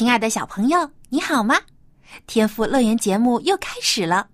[0.00, 1.60] 亲爱的小朋友，你好吗？
[2.26, 4.26] 天赋乐园节目又开始了，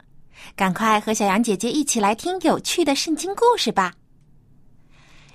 [0.54, 3.92] 赶快和小羊姐姐一起来听有趣的圣经故事吧。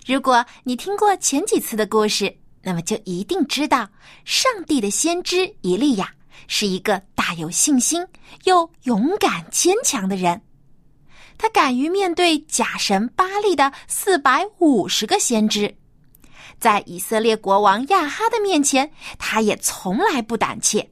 [0.05, 3.85] 如果你听过前几次的故事，那么就一定知道，
[4.23, 6.09] 上帝的先知以利亚
[6.47, 8.01] 是一个大有信心
[8.45, 10.41] 又勇敢坚强的人。
[11.37, 15.75] 他敢于面对假神巴利的四百五十个先知。
[16.61, 20.91] 在以色列国王亚哈的面前，他也从来不胆怯。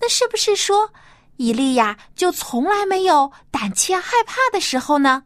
[0.00, 0.90] 那是不是说，
[1.36, 5.24] 以利亚就从来没有胆怯害怕的时候呢？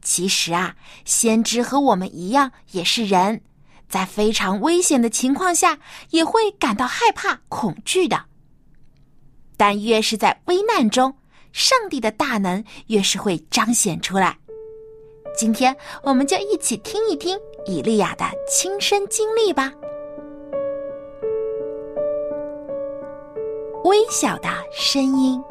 [0.00, 3.42] 其实啊，先知和我们一样，也是人，
[3.90, 5.78] 在非常危险的情况下，
[6.10, 8.24] 也会感到害怕、恐惧的。
[9.58, 11.14] 但越是在危难中，
[11.52, 14.38] 上帝的大能越是会彰显出来。
[15.36, 17.38] 今天，我们就一起听一听。
[17.66, 19.72] 以利亚的亲身经历吧。
[23.84, 25.42] 微小的声音。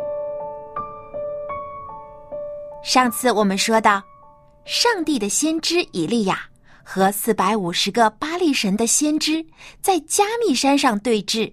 [2.84, 4.02] 上次我们说到，
[4.66, 6.42] 上帝的先知以利亚
[6.84, 9.46] 和四百五十个巴利神的先知
[9.82, 11.52] 在加密山上对峙，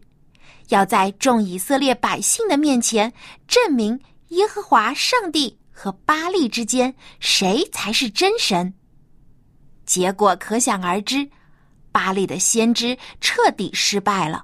[0.68, 3.12] 要在众以色列百姓的面前
[3.48, 8.72] 证明耶和华上帝和巴利之间谁才是真神。
[9.94, 11.30] 结果可想而知，
[11.92, 14.42] 巴利的先知彻底失败了，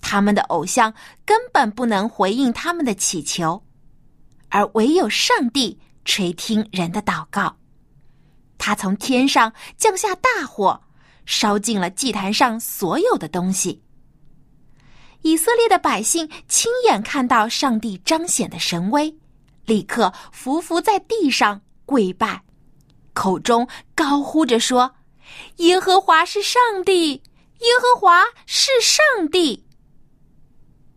[0.00, 0.92] 他们的偶像
[1.24, 3.62] 根本不能回应他们的祈求，
[4.48, 7.56] 而唯有上帝垂听人的祷告。
[8.58, 10.82] 他从天上降下大火，
[11.24, 13.80] 烧尽了祭坛上所有的东西。
[15.22, 19.16] 以色列的百姓亲眼看到上帝彰显的神威，
[19.66, 22.42] 立刻伏伏在地上跪拜。
[23.14, 24.96] 口中高呼着说
[25.56, 29.64] ：“耶和华是上帝，耶和华是上帝。”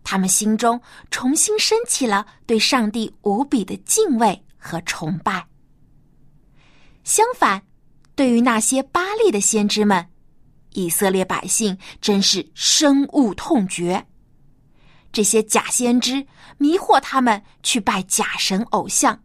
[0.03, 5.47] 他们心中重新升起了对上帝无比的敬畏和崇拜。
[7.03, 7.61] 相反，
[8.16, 10.09] 对于那些巴利的先知们，
[10.73, 14.07] 以色列百姓真是深恶痛绝。
[15.11, 16.25] 这些假先知
[16.57, 19.23] 迷惑他们去拜假神偶像。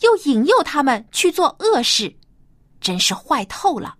[0.00, 2.16] 又引诱他们去做恶事，
[2.80, 3.96] 真是坏透了。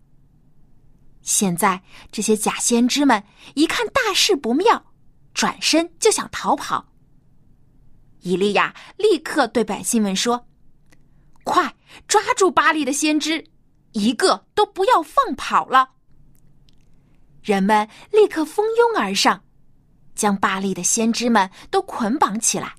[1.23, 3.23] 现在这些假先知们
[3.55, 4.93] 一看大事不妙，
[5.35, 6.87] 转身就想逃跑。
[8.21, 10.47] 以利亚立刻对百姓们说
[11.45, 11.75] ：“快
[12.07, 13.45] 抓住巴黎的先知，
[13.93, 15.91] 一个都不要放跑了。”
[17.43, 19.45] 人们立刻蜂拥而上，
[20.15, 22.75] 将巴黎的先知们都捆绑起来。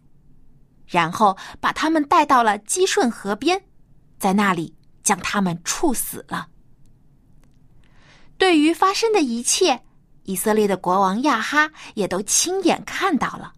[0.88, 3.62] 然后把他们带到了基顺河边，
[4.18, 6.48] 在那里将他们处死了。
[8.38, 9.84] 对于发生的一切，
[10.24, 13.54] 以色列的国王亚哈也都亲眼看到了。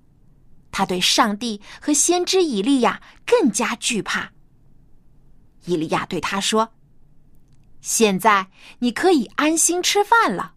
[0.71, 4.31] 他对上帝和先知以利亚更加惧怕。
[5.65, 6.73] 以利亚对他说
[7.81, 8.47] ：“现在
[8.79, 10.53] 你可以安心吃饭了，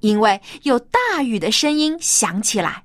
[0.00, 2.84] 因为有大雨的声音响起来。”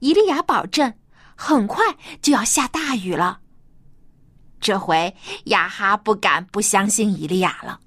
[0.00, 0.92] 伊利亚保证，
[1.34, 1.82] 很快
[2.20, 3.40] 就要下大雨了。
[4.60, 7.80] 这回亚哈不敢不相信伊利亚了。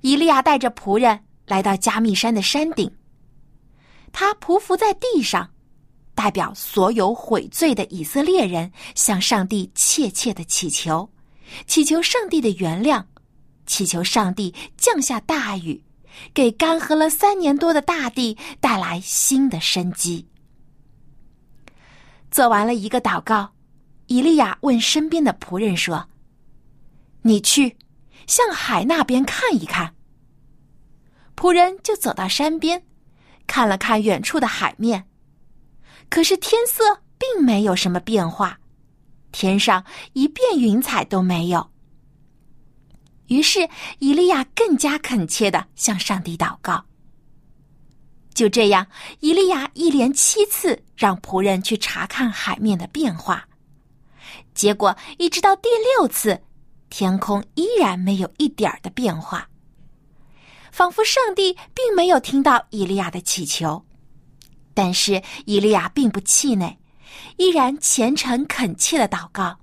[0.00, 2.90] 伊利亚带着仆人来到加密山的山顶，
[4.12, 5.50] 他匍匐在地上，
[6.14, 11.10] 代表所有悔罪的以色列人向上帝切切的祈求，
[11.66, 13.02] 祈求上帝的原谅，
[13.64, 15.82] 祈求上帝降下大雨，
[16.34, 20.28] 给干涸了三年多的大地带来新的生机。
[22.34, 23.52] 做完了一个祷告，
[24.08, 26.08] 以利亚问身边的仆人说
[27.22, 27.76] ：“你去
[28.26, 29.94] 向海那边看一看。”
[31.36, 32.84] 仆人就走到山边，
[33.46, 35.06] 看了看远处的海面，
[36.10, 38.58] 可是天色并没有什么变化，
[39.30, 39.84] 天上
[40.14, 41.70] 一片云彩都没有。
[43.28, 43.68] 于是
[44.00, 46.84] 以利亚更加恳切的向上帝祷告。
[48.34, 48.86] 就这样，
[49.20, 53.46] 伊利亚一连七次让仆人去查看海面的变化，
[54.54, 56.42] 结果一直到第六次，
[56.90, 59.48] 天空依然没有一点儿的变化，
[60.72, 63.84] 仿佛上帝并没有听到伊利亚的祈求。
[64.74, 66.76] 但是伊利亚并不气馁，
[67.36, 69.56] 依然虔诚恳切的祷告。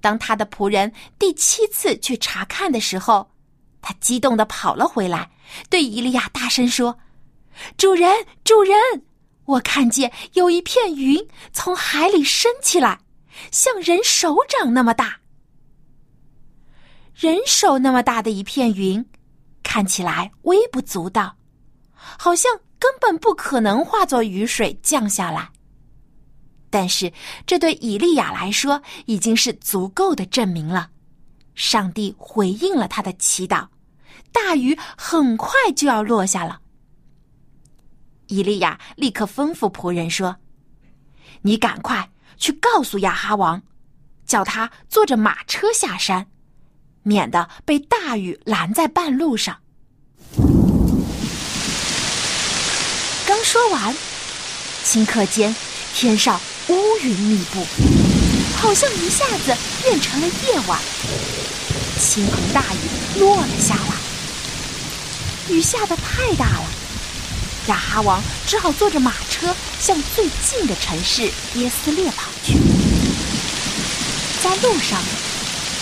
[0.00, 3.28] 当他的仆人第七次去查看的时候，
[3.80, 5.28] 他激动的跑了回来，
[5.68, 6.96] 对伊利亚大声说
[7.76, 8.10] ：“主人，
[8.44, 8.76] 主人，
[9.44, 12.98] 我看见有一片云从海里升起来，
[13.50, 15.18] 像人手掌那么大。
[17.14, 19.04] 人手那么大的一片云，
[19.62, 21.36] 看起来微不足道，
[21.94, 25.48] 好像根本不可能化作雨水降下来。
[26.70, 27.12] 但是
[27.46, 30.88] 这对以利亚来说已经是足够的证明了，
[31.54, 33.66] 上帝回应了他的祈祷。”
[34.32, 36.61] 大雨很快就要落下了。
[38.32, 40.36] 伊利亚立刻吩咐仆人说
[41.42, 43.60] ：“你赶快去告诉亚哈王，
[44.24, 46.28] 叫他坐着马车下山，
[47.02, 49.58] 免得被大雨拦在半路上。”
[53.28, 53.94] 刚说完，
[54.82, 55.54] 顷刻间
[55.94, 57.62] 天上乌云密布，
[58.56, 60.80] 好像一下子变成了夜晚，
[61.98, 62.78] 倾盆大雨
[63.20, 63.92] 落了下来。
[65.54, 66.64] 雨下的太大了，
[67.68, 71.22] 亚哈王只好坐着马车向最近的城市
[71.54, 72.54] 耶斯列跑去。
[74.42, 75.00] 在路上，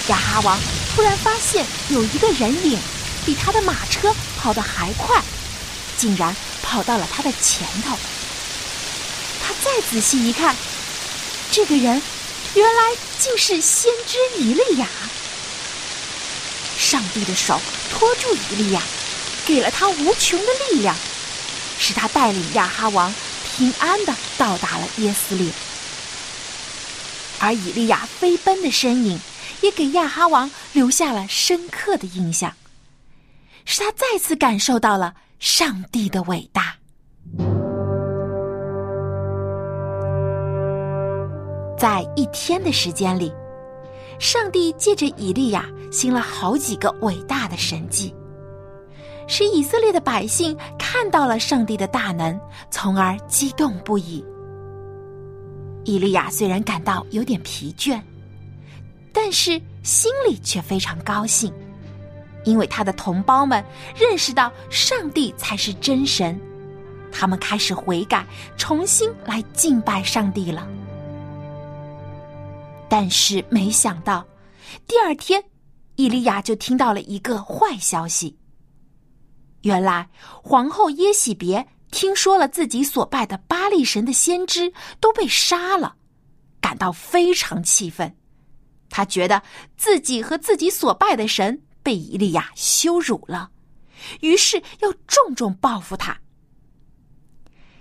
[0.08, 0.58] 亚哈王
[0.94, 2.78] 突然发现有一个人影
[3.24, 5.22] 比他的马车跑得还快，
[5.96, 7.98] 竟然跑到了他的前头。
[9.42, 10.54] 他再仔细一看，
[11.50, 12.02] 这个人
[12.54, 14.86] 原来竟是先知以利亚。
[16.78, 17.58] 上帝的手
[17.90, 18.82] 托住以利亚。
[19.46, 20.94] 给了他无穷的力量，
[21.80, 23.12] 使他带领亚哈王
[23.56, 25.50] 平安的到达了耶斯列。
[27.40, 29.18] 而以利亚飞奔的身影，
[29.62, 32.52] 也给亚哈王留下了深刻的印象，
[33.64, 36.76] 使他再次感受到了上帝的伟大。
[41.78, 43.32] 在一天的时间里，
[44.18, 48.14] 上帝借着以利亚行了好几个伟大的神迹。
[49.30, 52.36] 使以色列的百姓看到了上帝的大能，
[52.68, 54.24] 从而激动不已。
[55.84, 58.02] 伊利亚虽然感到有点疲倦，
[59.12, 59.50] 但是
[59.84, 61.52] 心里却非常高兴，
[62.42, 63.64] 因为他的同胞们
[63.96, 66.36] 认识到上帝才是真神，
[67.12, 70.66] 他们开始悔改，重新来敬拜上帝了。
[72.88, 74.26] 但是没想到，
[74.88, 75.40] 第二天，
[75.94, 78.36] 伊利亚就听到了一个坏消息。
[79.62, 80.08] 原来
[80.42, 85.96] 皇后耶喜别听说了自己所拜的巴力神的先知都被杀了，
[86.60, 88.16] 感到非常气愤。
[88.88, 89.42] 他觉得
[89.76, 93.50] 自己和自己所拜的神被伊利亚羞辱了，
[94.20, 96.18] 于是要重重报复他。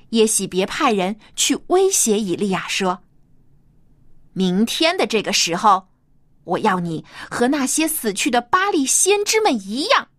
[0.09, 3.03] 耶喜别派人去威胁以利亚说
[4.33, 5.87] ：“明天的这个时候，
[6.43, 10.09] 我要你和那些死去的巴力先知们一样。”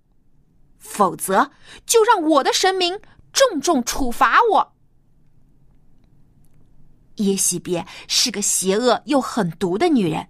[0.80, 1.52] 否则，
[1.86, 2.98] 就让我的神明
[3.32, 4.72] 重重处罚我。
[7.16, 10.26] 耶喜别是个邪恶又狠毒的女人，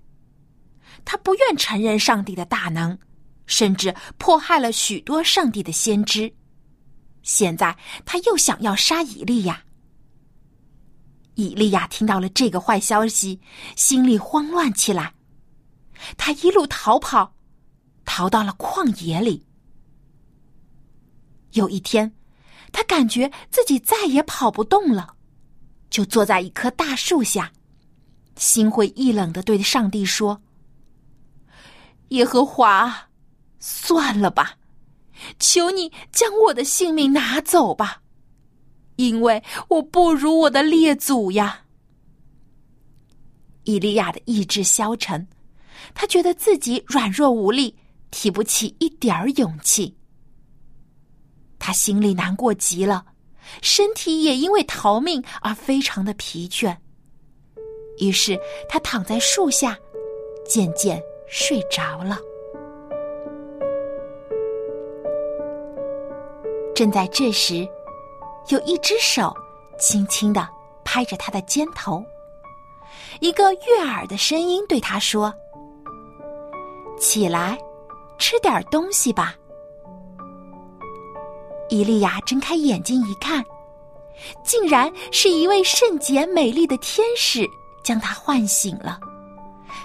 [1.04, 2.98] 她不愿承认上帝的大能，
[3.46, 6.30] 甚至迫害了许多上帝的先知。
[7.22, 9.62] 现在，她又想要杀以利亚。
[11.36, 13.40] 以利亚听到了这个坏消息，
[13.76, 15.14] 心里慌乱起来，
[16.18, 17.34] 他一路逃跑，
[18.04, 19.46] 逃到了旷野里。
[21.52, 22.12] 有一天，
[22.72, 25.14] 他感觉自己再也跑不动了，
[25.88, 27.52] 就坐在一棵大树下，
[28.36, 30.40] 心灰意冷的对上帝说
[32.10, 33.08] ：“耶和华，
[33.58, 34.56] 算了吧，
[35.38, 38.02] 求你将我的性命拿走吧，
[38.96, 41.64] 因为我不如我的列祖呀。”
[43.64, 45.28] 以利亚的意志消沉，
[45.94, 47.76] 他觉得自己软弱无力，
[48.10, 49.96] 提不起一点儿勇气。
[51.60, 53.04] 他心里难过极了，
[53.62, 56.76] 身体也因为逃命而非常的疲倦。
[57.98, 59.78] 于是他躺在树下，
[60.44, 62.18] 渐渐睡着了。
[66.74, 67.68] 正在这时，
[68.48, 69.34] 有一只手
[69.78, 70.48] 轻轻的
[70.82, 72.02] 拍着他的肩头，
[73.20, 75.32] 一个悦耳的声音对他说
[76.98, 77.58] ：“起来，
[78.18, 79.36] 吃点东西吧。”
[81.70, 83.44] 伊利亚睁开眼睛一看，
[84.44, 87.48] 竟然是一位圣洁美丽的天使
[87.84, 88.98] 将他唤醒了，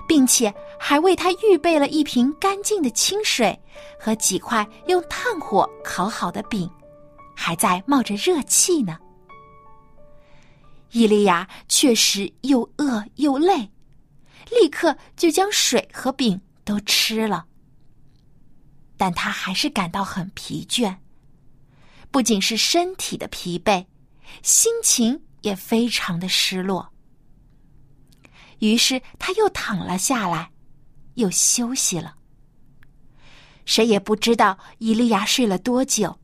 [0.07, 3.57] 并且还为他预备了一瓶干净的清水
[3.99, 6.69] 和几块用炭火烤好的饼，
[7.35, 8.97] 还在冒着热气呢。
[10.91, 13.69] 伊利亚确实又饿又累，
[14.49, 17.45] 立刻就将水和饼都吃了。
[18.97, 20.95] 但他还是感到很疲倦，
[22.15, 23.87] 不仅是身体的疲惫，
[24.41, 26.93] 心情也非常的失落。
[28.59, 30.49] 于是他又躺了下来，
[31.15, 32.15] 又休息了。
[33.65, 36.17] 谁也不知道伊利亚睡了多久。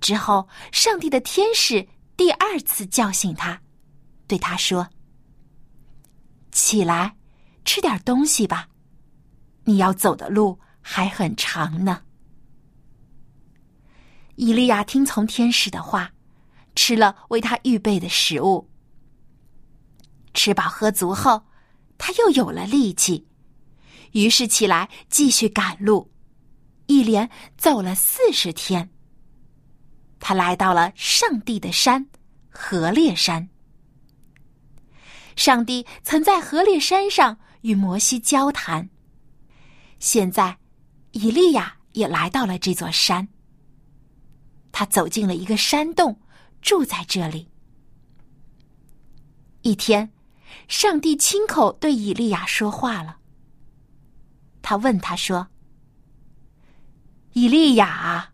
[0.00, 1.86] 之后，上帝的天使。
[2.16, 3.60] 第二次叫醒他，
[4.26, 4.88] 对他说
[6.50, 7.14] ：“起来，
[7.66, 8.70] 吃点东西吧，
[9.64, 12.04] 你要走的路还很长呢。”
[14.36, 16.12] 伊利亚听从天使的话，
[16.74, 18.70] 吃了为他预备的食物。
[20.34, 21.42] 吃饱喝足后，
[21.96, 23.26] 他又有了力气，
[24.12, 26.10] 于是起来继续赶路，
[26.86, 28.90] 一连走了四十天。
[30.20, 32.06] 他来到了上帝的山——
[32.50, 33.48] 河烈山。
[35.34, 38.88] 上帝曾在河烈山上与摩西交谈。
[39.98, 40.58] 现在，
[41.12, 43.26] 以利亚也来到了这座山。
[44.78, 46.20] 他走进了一个山洞，
[46.60, 47.48] 住在这里。
[49.62, 50.12] 一天，
[50.68, 53.16] 上帝亲口对以利亚说话了。
[54.60, 55.48] 他问他说
[57.32, 58.32] ：“以利亚。”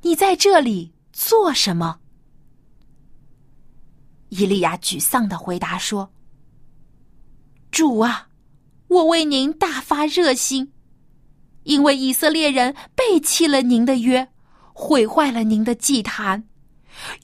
[0.00, 2.00] 你在这里做什么？
[4.30, 6.10] 伊利亚沮丧的回答说
[7.70, 8.30] ：“主啊，
[8.88, 10.72] 我为您大发热心，
[11.64, 14.32] 因为以色列人背弃了您的约，
[14.80, 16.48] 毁坏了您的祭坛，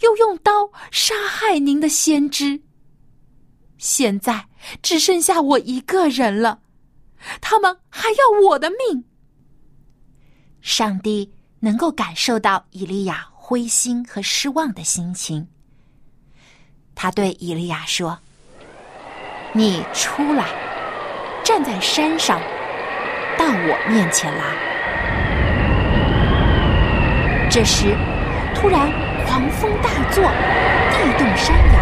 [0.03, 2.61] 又用刀杀害您的先知。
[3.79, 4.47] 现在
[4.83, 6.61] 只剩下我一个人了，
[7.41, 9.05] 他们还要我的命。
[10.61, 15.49] 上帝。”能够感受到以利亚灰心和失望的心情，
[16.95, 18.17] 他对以利亚说
[19.55, 20.47] ：“你出来，
[21.43, 22.39] 站在山上，
[23.39, 24.76] 到我面前来。”
[27.57, 27.97] 这时，
[28.55, 28.93] 突然
[29.25, 31.81] 狂风大作，地动山摇，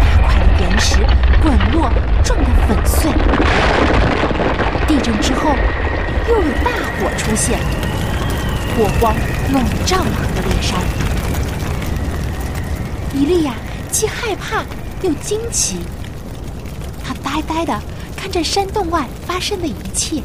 [0.00, 1.00] 大块的岩石
[1.42, 1.92] 滚落，
[2.22, 3.12] 撞得粉碎。
[4.86, 5.54] 地震之后，
[6.30, 7.58] 又有大火出现。
[8.74, 9.14] 火光
[9.52, 10.80] 笼罩了河烈山，
[13.12, 13.52] 伊利亚
[13.90, 14.64] 既害怕
[15.02, 15.80] 又惊奇，
[17.06, 17.82] 他呆呆的
[18.16, 20.22] 看着山洞外发生的一切。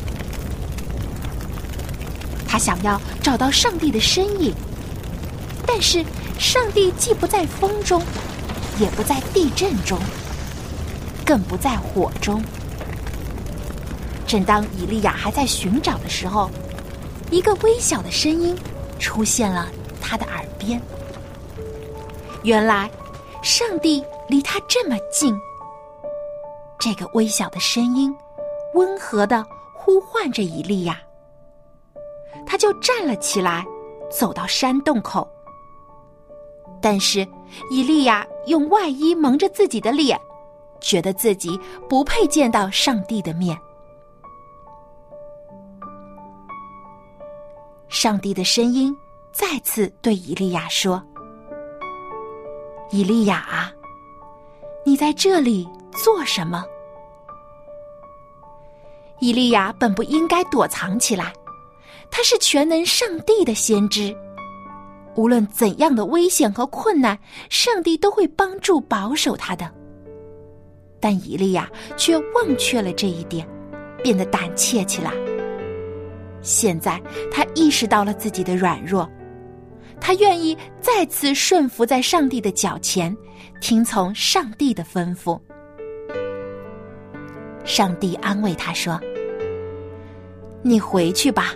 [2.49, 4.53] 他想要找到上帝的身影，
[5.67, 6.03] 但是
[6.39, 8.01] 上帝既不在风中，
[8.79, 9.99] 也不在地震中，
[11.23, 12.43] 更不在火中。
[14.25, 16.49] 正当以利亚还在寻找的时候。
[17.31, 18.57] 一个微小的声音
[18.97, 19.69] 出现了
[20.01, 20.81] 他的耳边。
[22.41, 22.89] 原来，
[23.43, 25.31] 上帝离他这么近。
[26.79, 28.11] 这个微小的声音
[28.73, 30.99] 温和的呼唤着以利亚。
[32.49, 33.63] 他就站了起来，
[34.09, 35.29] 走到山洞口。
[36.81, 37.27] 但是，
[37.69, 40.19] 以利亚用外衣蒙着自己的脸，
[40.81, 43.55] 觉得自己不配见到上帝的面。
[47.87, 48.95] 上帝的声音
[49.31, 51.03] 再次对以利亚说
[52.89, 53.71] ：“以利亚，
[54.83, 56.65] 你在这里做什么？”
[59.19, 61.33] 以利亚本不应该躲藏起来，
[62.11, 64.15] 他是全能上帝的先知，
[65.15, 67.17] 无论怎样的危险和困难，
[67.49, 69.69] 上帝都会帮助保守他的。
[70.99, 73.47] 但以利亚却忘却了这一点，
[74.03, 75.13] 变得胆怯起来。
[76.41, 77.01] 现在
[77.31, 79.09] 他意识到了自己的软弱，
[80.01, 83.15] 他愿意再次顺服在上帝的脚前，
[83.61, 85.39] 听从上帝的吩咐。
[87.65, 88.99] 上帝安慰他说
[90.63, 91.53] ：“你回去吧，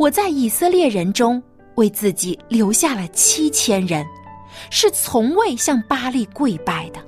[0.00, 1.42] 我在以色列人中
[1.74, 4.02] 为自己留下了七千人，
[4.70, 7.04] 是从未向巴利跪拜的。”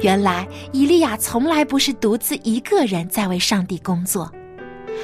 [0.00, 4.32] 原来，以利亚从来不是独自一个人在为上帝工作，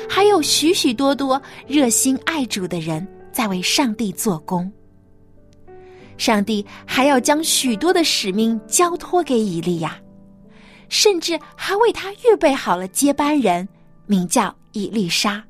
[0.08, 4.72] 还有许许多多热心爱主的人在为上帝做工。
[6.16, 9.94] 上帝还要将许多的使命交托给以利亚，
[10.88, 13.68] 甚至还为他预备好了接班人，
[14.06, 15.42] 名叫伊丽莎、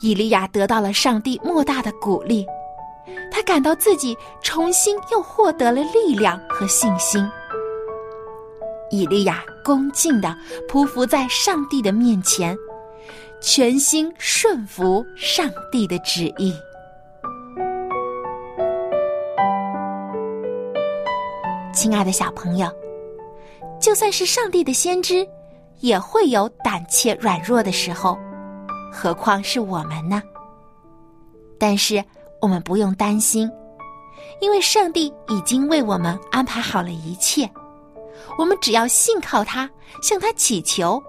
[0.00, 2.44] 伊利亚得到了上帝莫大的鼓励，
[3.30, 7.24] 他感到自己重新又获得了力量和信心。
[8.90, 10.36] 伊利亚恭敬的
[10.68, 12.58] 匍匐在上帝的面前，
[13.40, 16.52] 全心顺服上帝的旨意。
[21.72, 22.68] 亲爱的小朋友，
[23.80, 25.24] 就算是上帝的先知，
[25.80, 28.18] 也会有胆怯软弱的时候，
[28.92, 30.22] 何况是我们呢？
[31.58, 32.04] 但是
[32.40, 33.50] 我们不用担心，
[34.40, 37.48] 因为上帝已经为我们安排好了一切。
[38.38, 39.68] 我们只要信靠他，
[40.02, 41.02] 向他祈求，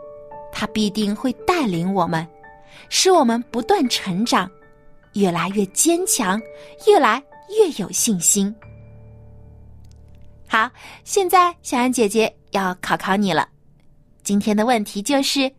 [0.52, 2.28] 他必定会带领我们，
[2.90, 4.50] 使我们不断成长，
[5.14, 6.42] 越来越坚强，
[6.88, 7.24] 越来
[7.58, 8.54] 越有信心。
[10.48, 10.70] 好，
[11.04, 13.48] 现在小安姐姐要考考你了。
[14.30, 15.52] 今天的问题就是，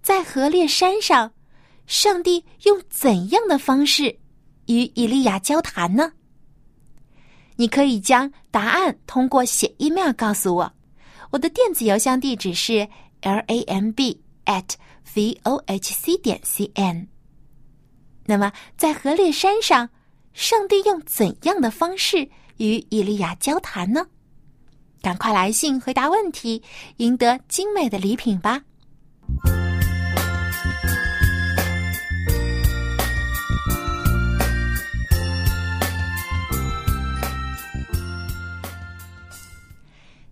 [0.00, 1.30] 在河烈山上，
[1.86, 4.18] 上帝用怎样的方式
[4.68, 6.10] 与以利亚交谈呢？
[7.56, 10.72] 你可以将答案通过写 email 告诉我，
[11.30, 12.88] 我的电子邮箱地址是
[13.20, 14.70] l a m b at
[15.14, 17.06] v o h c 点 c n。
[18.24, 19.90] 那么，在河烈山上，
[20.32, 22.30] 上帝用怎样的方式？
[22.56, 24.06] 与以利亚交谈呢？
[25.02, 26.62] 赶快来信回答问题，
[26.98, 28.62] 赢得精美的礼品吧！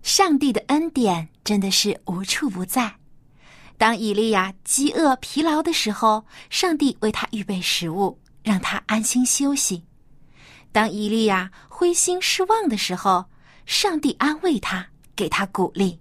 [0.03, 2.95] 上帝的恩典真的是无处不在。
[3.77, 9.85] 当以利亚饥饿疲劳的时候，上帝为他预备食物，让他安心休息。
[10.71, 13.25] 当伊利亚灰心失望的时候，
[13.69, 14.83] 上帝安慰他，
[15.15, 15.99] 给他鼓励。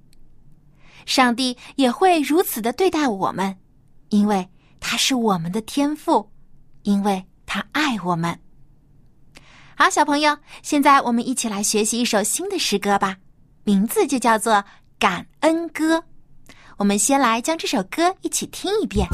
[1.04, 3.54] 上帝也会如此的对待我们，
[4.08, 4.48] 因为
[4.80, 6.32] 他是我们的天父，
[6.82, 8.40] 因为他爱我们。
[9.76, 13.18] 好，小朋友，现在我们一起来学习一首新的诗歌吧，
[13.64, 14.54] 名字就叫做
[14.98, 15.98] 《感恩歌》。
[16.78, 19.06] 我们先来将这首歌一起听一遍。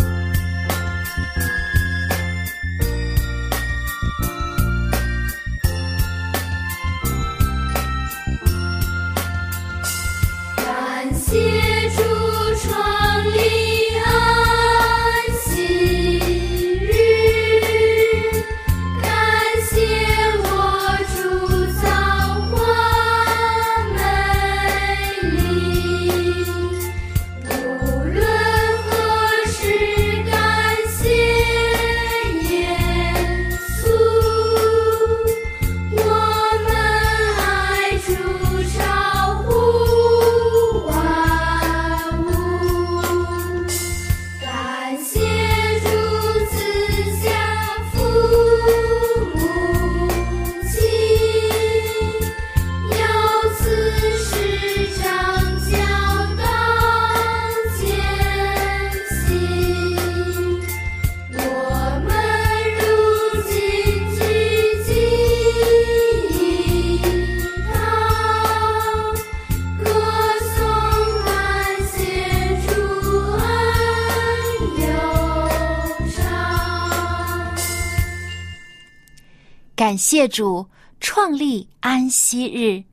[80.06, 80.68] 谢主
[81.00, 82.84] 创立安息日，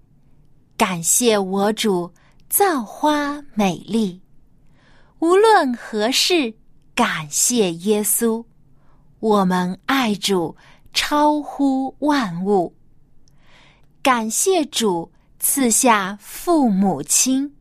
[0.77, 2.13] 感谢我主
[2.47, 4.21] 造花美丽。
[5.19, 6.53] 无论何事，
[6.95, 8.45] 感谢耶稣，
[9.19, 10.55] 我们爱主
[10.93, 12.73] 超乎万物。
[14.01, 17.57] 感谢主赐下父母亲，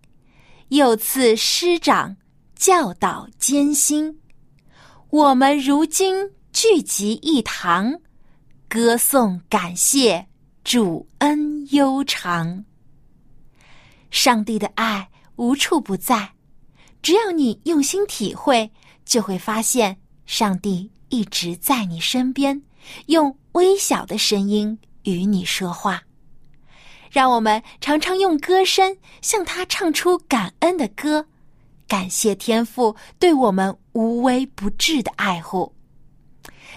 [0.69, 2.17] 又赐师长
[2.55, 4.21] 教导艰辛。
[5.11, 8.01] 我们如今聚集一堂。
[8.71, 10.25] 歌颂感谢
[10.63, 12.65] 主恩悠长，
[14.13, 16.31] 上帝的爱无处不在，
[17.03, 18.71] 只要你用心体会，
[19.05, 22.63] 就会发现上帝一直在你身边，
[23.07, 26.05] 用微小的声音与你说话。
[27.11, 31.27] 让我们常常用歌声向他唱出感恩的歌，
[31.89, 35.75] 感谢天父对我们无微不至的爱护。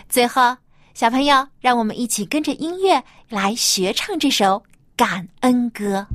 [0.09, 0.57] 最后。
[0.93, 4.61] 小朋友，让我们一起跟着音乐来学唱这首
[4.95, 6.05] 感恩歌。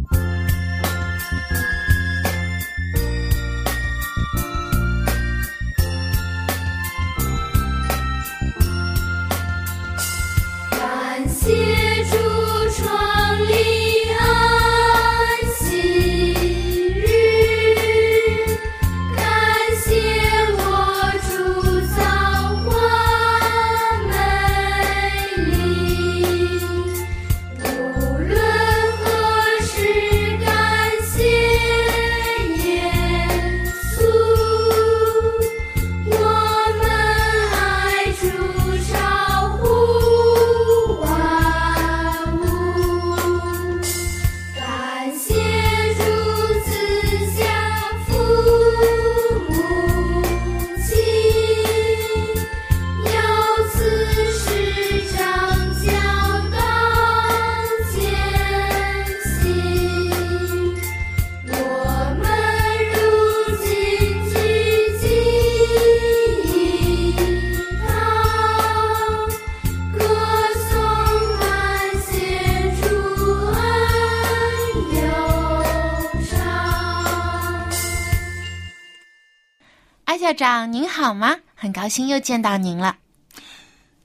[80.39, 81.39] 长您好吗？
[81.57, 82.99] 很高兴又见到您了。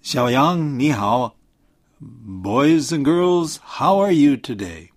[0.01, 1.35] 小杨你好
[2.41, 4.89] ，Boys and girls, how are you today？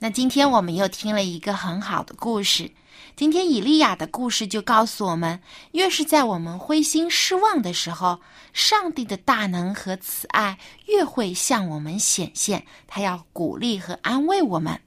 [0.00, 2.72] 那今天我们又听了一个很好的故事。
[3.14, 8.18] 今天以利亚的故事就告诉我们，越是在我们灰心失望的时候，
[8.52, 12.66] 上帝的大能和慈爱越会向我们显现。
[12.88, 14.80] 他要鼓励和安慰我们。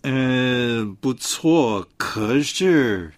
[0.00, 3.12] 呃，不错，可是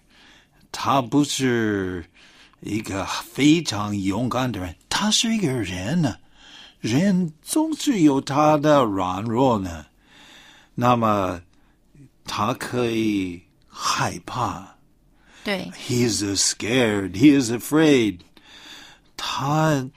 [0.73, 2.03] 他不是
[2.59, 6.17] 一个非常勇敢的人，他是一个人呢。
[6.81, 9.85] 人总是有他的软弱呢。
[10.75, 11.39] 那么，
[12.25, 13.41] 他可以。
[13.75, 14.63] 害怕，
[15.43, 17.13] 对，He is scared.
[17.13, 18.19] He is afraid.
[19.17, 19.89] 他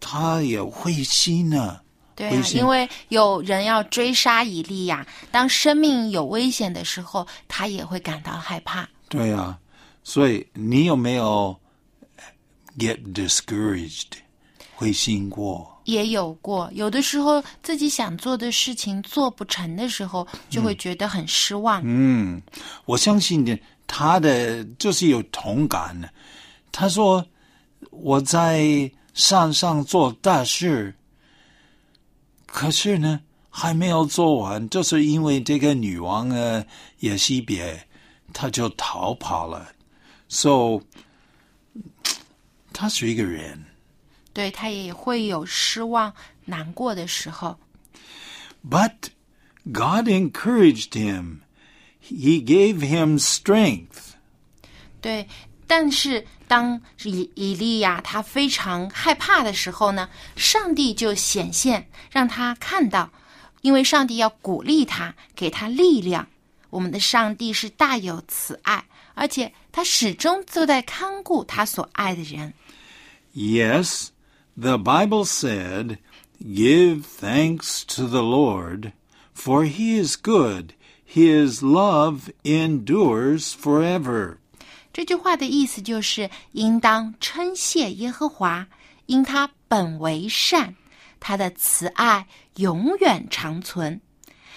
[0.00, 1.80] 他也会心呢。
[2.16, 8.88] 对啊，因为有人要追杀以利亚，当生命有危险的时候，他也会感到害怕。
[9.10, 9.58] 对啊，
[10.02, 11.58] 所以你有没有
[12.78, 14.06] get discouraged
[14.74, 15.68] 灰心过？
[15.84, 21.82] 也有过，有的时候自己想做的事情做不成的时候，就会觉得很失望。
[21.84, 22.40] 嗯，
[22.84, 26.08] 我相信的，他的就是有同感的。
[26.70, 27.26] 他说
[27.90, 30.94] ：“我在山上做大事，
[32.46, 36.64] 可是呢，还没有做完，就是因为这个女王呢
[37.00, 37.84] 也西别，
[38.32, 39.66] 他就逃跑了。
[40.30, 40.82] So，
[42.72, 43.66] 他是一个人。”
[44.32, 46.14] 对他也会有失望、
[46.44, 47.58] 难过的时候。
[48.66, 48.92] But
[49.64, 51.40] God encouraged him.
[52.00, 54.14] He gave him strength.
[55.00, 55.28] 对，
[55.66, 63.10] 但是当以以利亚他非常害怕的时候呢，上帝就显现，让他看到，
[63.62, 66.28] 因为上帝要鼓励他，给他力量。
[66.70, 72.54] 我们的上帝是大有慈爱，而且他始终都在看顾他所爱的人。
[73.34, 74.08] Yes.
[74.56, 75.98] The Bible said,
[76.42, 78.92] Give thanks to the Lord,
[79.34, 80.72] for he is good.
[81.06, 84.36] His love endures forever.
[84.92, 88.66] 这句话的意思就是，应当称谢耶和华，
[89.06, 90.74] 因他本为善，
[91.20, 94.00] 他的慈爱永远长存。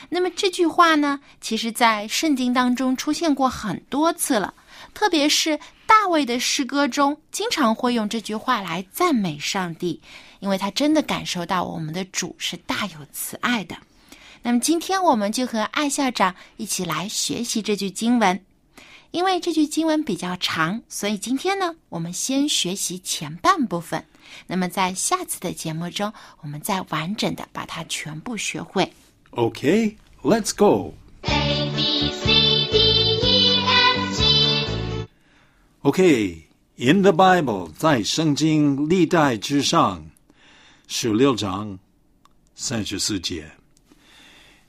[0.10, 4.54] 那么这句话呢，其实在圣经当中出现过很多次了。
[4.94, 10.00] 特别是大卫的诗歌中，经常会用这句话来赞美上帝，
[10.40, 13.76] 因为他真的感受到我们的主是大有慈爱的。
[14.42, 18.44] 那么今天我们就和艾校长一起来学习这句经文，
[19.12, 24.06] 因为这句经文比较长，所以今天呢，我们先学习前半部分。
[24.48, 26.12] 那么在下次的节目中，
[26.42, 28.92] 我们再完整的把它全部学会。
[29.37, 30.95] Okay, let's go.
[31.25, 32.77] A B C D
[33.23, 35.07] E F G
[35.85, 40.11] Okay, in the Bible，在圣经历代之上
[40.87, 41.79] 十六章
[42.55, 43.53] 三十四节。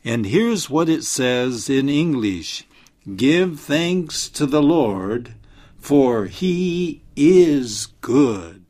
[0.04, 2.64] And here's what it says in English
[3.06, 5.34] Give thanks to the Lord,
[5.80, 8.62] for he is good.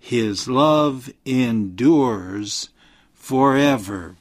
[0.00, 2.68] His love endures
[3.14, 4.15] forever.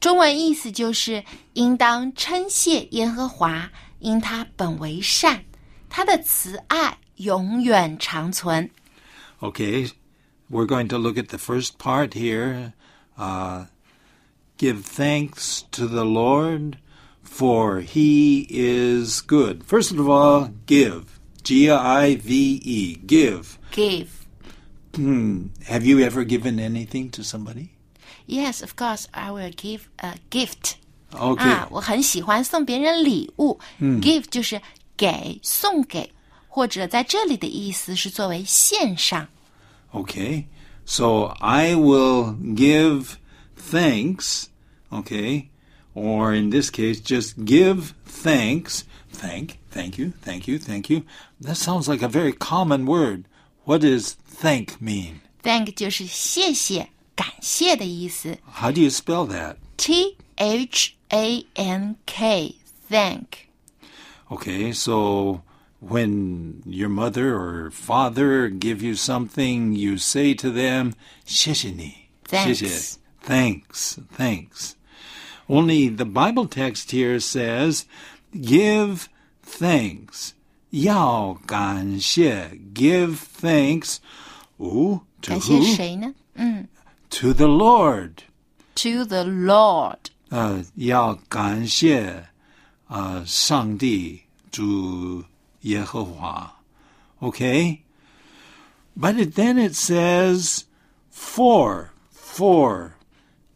[0.00, 3.70] 中文意思就是应当称谢耶和华，
[4.00, 5.44] 因他本为善，
[5.88, 8.70] 他的慈爱永远长存。
[9.40, 9.90] Okay,
[10.50, 12.72] we're going to look at the first part here.
[13.16, 13.66] Uh,
[14.58, 16.78] give thanks to the Lord,
[17.22, 19.62] for he is good.
[19.64, 21.04] First of all, give.
[21.44, 23.00] G I V E.
[23.04, 23.58] Give.
[23.72, 24.06] Give,
[24.94, 25.46] Hmm.
[25.66, 27.70] Have you ever given anything to somebody?
[28.26, 30.74] yes, of course, I will give a gift.
[31.12, 31.50] Okay.
[31.50, 33.60] 啊，我很喜欢送别人礼物。
[33.80, 34.60] give 就是
[34.96, 36.10] 给、送给，
[36.48, 39.28] 或者在这里的意思是作为献上。
[39.92, 40.44] Okay.
[40.84, 43.16] So I will give
[43.56, 44.46] thanks.
[44.90, 45.48] Okay.
[45.94, 48.84] Or in this case, just give thanks.
[49.14, 51.02] Thank, thank you, thank you, thank you.
[51.40, 53.24] That sounds like a very common word.
[53.64, 55.20] What does thank mean?
[55.42, 58.38] Thank 就是谢谢、 感谢的意思。
[58.54, 59.56] How do you spell that?
[59.76, 62.56] T H A N K
[62.90, 63.48] thank.
[64.30, 65.42] Okay, so
[65.80, 70.92] when your mother or father give you something, you say to them,
[71.26, 72.08] 谢谢你.
[72.26, 72.46] Thanks.
[72.46, 72.98] 谢谢.
[73.24, 74.74] Thanks, thanks.
[75.48, 77.84] Only the Bible text here says,
[78.32, 79.06] give
[79.44, 80.32] thanks.
[80.70, 83.98] 要感谢, give thanks.
[84.58, 85.76] Ooh, to 感谢 who?
[85.76, 86.14] 谁呢？
[86.34, 86.66] 嗯
[87.10, 88.24] To the Lord.
[88.76, 90.10] ，To the Lord。
[90.30, 92.28] 呃，要感谢
[92.88, 95.24] 呃上帝主
[95.60, 96.60] 耶和华。
[97.20, 97.80] Okay?
[98.96, 100.64] But it, then it says,
[101.10, 102.92] for, for,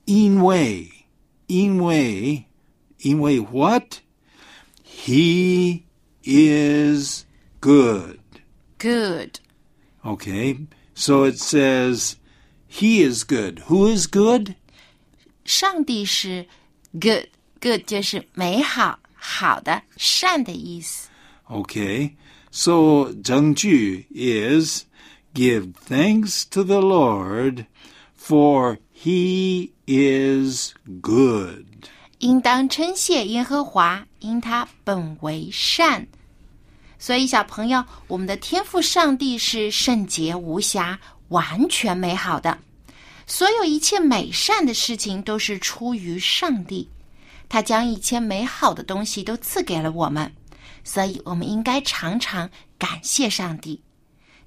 [0.05, 0.90] 因为，
[1.47, 2.45] 因为，
[2.99, 4.01] 因为 what?
[4.85, 5.83] He
[6.23, 7.25] is
[7.61, 8.19] good.
[8.79, 9.40] Good.
[10.05, 10.66] Okay?
[10.95, 12.16] So it says,
[12.71, 13.62] He is good.
[13.69, 14.55] Who is good?
[15.45, 16.47] 上帝是
[16.92, 21.09] good。good 就是美好、好的、善的意思。
[21.49, 22.12] Okay?
[22.51, 24.85] So 整句 is,
[25.35, 27.66] Give thanks to the Lord,
[28.19, 31.66] for He is good.
[32.19, 36.09] 应当称谢耶和华，因他本为善。
[36.99, 40.99] 所以，小朋友，我们的天赋上帝是圣洁无瑕、
[41.32, 42.58] 完全美好的。
[43.28, 46.89] 所有一切美善的事情都是出于上帝，
[47.50, 50.32] 他将一切美好的东西都赐给了我们，
[50.84, 53.82] 所以我们应该常常感谢上帝。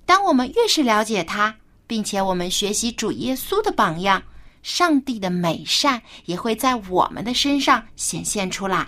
[0.07, 4.23] 当我们越是了解他，并且我们学习主耶稣的榜样，
[4.63, 8.87] 上帝的美善也会在我们的身上显现出来。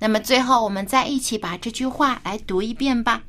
[0.00, 3.22] 那么最后，我们再一起把这句话来读一遍吧。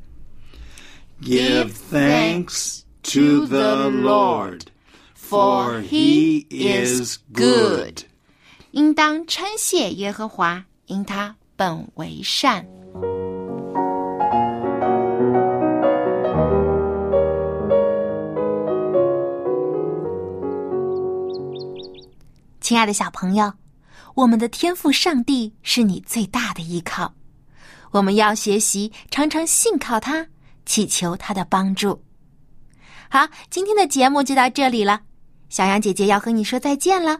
[1.22, 4.64] Give thanks to the Lord,
[5.14, 8.04] for He is good.
[8.72, 12.66] 应当称谢耶和华，因他本为善。
[22.60, 23.52] 亲爱的小朋友，
[24.14, 27.12] 我们的天赋上帝是你最大的依靠，
[27.90, 30.28] 我们要学习常常信靠他，
[30.64, 32.00] 祈求他的帮助。
[33.12, 35.00] 好，今天的节目就到这里了，
[35.48, 37.18] 小羊姐姐要和你说再见了。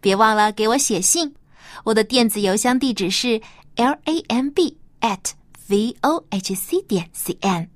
[0.00, 1.34] 别忘了给我写信，
[1.82, 3.40] 我的电子邮箱地址是
[3.74, 5.32] l a m b at
[5.66, 7.68] v o h c 点 c n。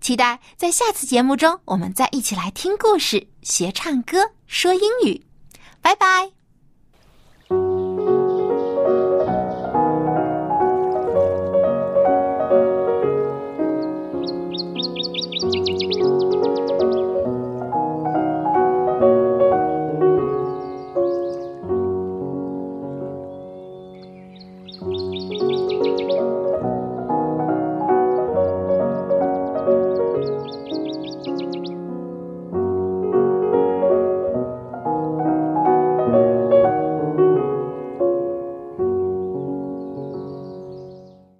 [0.00, 5.24] 期待在下次节目中，我们再一起来听故事、学唱歌、说英语。
[5.80, 6.35] 拜拜。